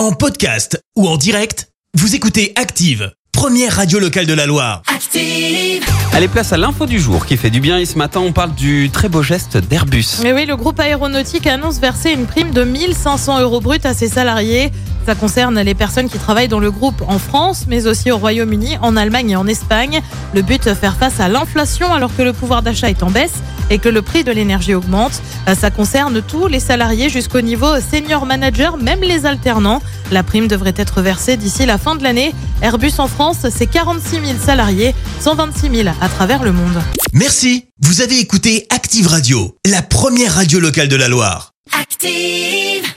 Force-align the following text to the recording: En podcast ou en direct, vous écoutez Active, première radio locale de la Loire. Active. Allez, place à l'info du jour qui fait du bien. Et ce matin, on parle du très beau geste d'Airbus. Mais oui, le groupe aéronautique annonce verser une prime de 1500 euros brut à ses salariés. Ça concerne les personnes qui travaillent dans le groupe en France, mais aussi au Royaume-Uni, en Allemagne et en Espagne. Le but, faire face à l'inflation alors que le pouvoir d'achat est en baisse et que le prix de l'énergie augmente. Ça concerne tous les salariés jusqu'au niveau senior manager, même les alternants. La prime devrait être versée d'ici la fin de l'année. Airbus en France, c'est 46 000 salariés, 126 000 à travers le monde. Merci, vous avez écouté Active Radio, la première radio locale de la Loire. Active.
En 0.00 0.12
podcast 0.12 0.82
ou 0.96 1.06
en 1.06 1.18
direct, 1.18 1.68
vous 1.92 2.14
écoutez 2.14 2.54
Active, 2.56 3.12
première 3.32 3.76
radio 3.76 3.98
locale 3.98 4.24
de 4.24 4.32
la 4.32 4.46
Loire. 4.46 4.80
Active. 4.86 5.84
Allez, 6.14 6.26
place 6.26 6.54
à 6.54 6.56
l'info 6.56 6.86
du 6.86 6.98
jour 6.98 7.26
qui 7.26 7.36
fait 7.36 7.50
du 7.50 7.60
bien. 7.60 7.76
Et 7.76 7.84
ce 7.84 7.98
matin, 7.98 8.20
on 8.20 8.32
parle 8.32 8.54
du 8.54 8.88
très 8.90 9.10
beau 9.10 9.22
geste 9.22 9.58
d'Airbus. 9.58 10.22
Mais 10.22 10.32
oui, 10.32 10.46
le 10.46 10.56
groupe 10.56 10.80
aéronautique 10.80 11.46
annonce 11.46 11.80
verser 11.80 12.12
une 12.12 12.24
prime 12.24 12.50
de 12.52 12.64
1500 12.64 13.42
euros 13.42 13.60
brut 13.60 13.84
à 13.84 13.92
ses 13.92 14.08
salariés. 14.08 14.70
Ça 15.06 15.14
concerne 15.14 15.60
les 15.60 15.74
personnes 15.74 16.08
qui 16.08 16.18
travaillent 16.18 16.48
dans 16.48 16.60
le 16.60 16.70
groupe 16.70 17.02
en 17.08 17.18
France, 17.18 17.64
mais 17.66 17.86
aussi 17.86 18.10
au 18.10 18.18
Royaume-Uni, 18.18 18.78
en 18.80 18.96
Allemagne 18.96 19.30
et 19.30 19.36
en 19.36 19.46
Espagne. 19.46 20.00
Le 20.34 20.42
but, 20.42 20.72
faire 20.74 20.96
face 20.96 21.20
à 21.20 21.28
l'inflation 21.28 21.92
alors 21.92 22.14
que 22.14 22.22
le 22.22 22.32
pouvoir 22.32 22.62
d'achat 22.62 22.90
est 22.90 23.02
en 23.02 23.10
baisse 23.10 23.34
et 23.70 23.78
que 23.78 23.88
le 23.88 24.02
prix 24.02 24.24
de 24.24 24.32
l'énergie 24.32 24.74
augmente. 24.74 25.22
Ça 25.58 25.70
concerne 25.70 26.22
tous 26.22 26.46
les 26.46 26.60
salariés 26.60 27.08
jusqu'au 27.08 27.40
niveau 27.40 27.80
senior 27.80 28.26
manager, 28.26 28.76
même 28.76 29.00
les 29.00 29.26
alternants. 29.26 29.82
La 30.10 30.22
prime 30.22 30.48
devrait 30.48 30.74
être 30.76 31.00
versée 31.00 31.36
d'ici 31.36 31.66
la 31.66 31.78
fin 31.78 31.96
de 31.96 32.02
l'année. 32.02 32.34
Airbus 32.62 32.92
en 32.98 33.08
France, 33.08 33.46
c'est 33.50 33.66
46 33.66 34.10
000 34.10 34.24
salariés, 34.44 34.94
126 35.20 35.70
000 35.84 35.88
à 36.00 36.08
travers 36.08 36.42
le 36.42 36.52
monde. 36.52 36.80
Merci, 37.12 37.66
vous 37.80 38.02
avez 38.02 38.18
écouté 38.18 38.66
Active 38.70 39.06
Radio, 39.06 39.56
la 39.66 39.82
première 39.82 40.34
radio 40.34 40.60
locale 40.60 40.88
de 40.88 40.96
la 40.96 41.08
Loire. 41.08 41.52
Active. 41.80 42.90